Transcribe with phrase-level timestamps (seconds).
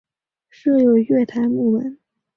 [0.49, 1.99] 设有月台幕门。